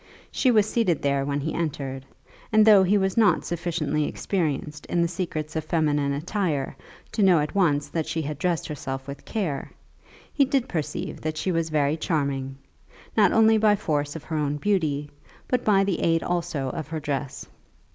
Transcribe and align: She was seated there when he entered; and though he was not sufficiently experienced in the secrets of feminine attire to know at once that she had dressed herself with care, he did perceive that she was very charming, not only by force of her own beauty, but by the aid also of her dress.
She 0.31 0.49
was 0.49 0.67
seated 0.67 1.03
there 1.03 1.23
when 1.23 1.41
he 1.41 1.53
entered; 1.53 2.07
and 2.51 2.65
though 2.65 2.81
he 2.81 2.97
was 2.97 3.17
not 3.17 3.45
sufficiently 3.45 4.05
experienced 4.05 4.87
in 4.87 5.03
the 5.03 5.07
secrets 5.07 5.55
of 5.55 5.63
feminine 5.63 6.11
attire 6.11 6.75
to 7.11 7.21
know 7.21 7.37
at 7.39 7.53
once 7.53 7.87
that 7.89 8.07
she 8.07 8.23
had 8.23 8.39
dressed 8.39 8.67
herself 8.67 9.05
with 9.05 9.25
care, 9.25 9.71
he 10.33 10.43
did 10.43 10.67
perceive 10.67 11.21
that 11.21 11.37
she 11.37 11.51
was 11.51 11.69
very 11.69 11.97
charming, 11.97 12.57
not 13.15 13.31
only 13.31 13.59
by 13.59 13.75
force 13.75 14.15
of 14.15 14.23
her 14.23 14.37
own 14.37 14.57
beauty, 14.57 15.11
but 15.47 15.63
by 15.63 15.83
the 15.83 15.99
aid 15.99 16.23
also 16.23 16.69
of 16.71 16.87
her 16.87 16.99
dress. 16.99 17.45